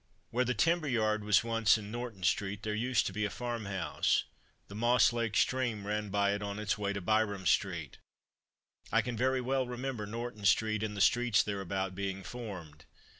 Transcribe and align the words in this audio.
Where 0.31 0.45
the 0.45 0.55
timber 0.55 0.87
yard 0.87 1.23
was 1.23 1.43
once 1.43 1.77
in 1.77 1.91
Norton 1.91 2.23
street, 2.23 2.63
there 2.63 2.73
used 2.73 3.05
to 3.05 3.13
be 3.13 3.23
a 3.23 3.29
farm 3.29 3.65
house. 3.65 4.23
The 4.67 4.73
Moss 4.73 5.13
lake 5.13 5.37
Stream 5.37 5.85
ran 5.85 6.09
by 6.09 6.33
it 6.33 6.41
on 6.41 6.57
its 6.57 6.75
way 6.75 6.91
to 6.91 7.01
Byrom 7.03 7.45
street. 7.47 7.99
I 8.91 9.03
can 9.03 9.15
very 9.15 9.41
well 9.41 9.67
remember 9.67 10.07
Norton 10.07 10.45
street 10.45 10.81
and 10.81 10.97
the 10.97 11.01
streets 11.01 11.43
thereabout 11.43 11.93
being 11.93 12.23
formed. 12.23 12.85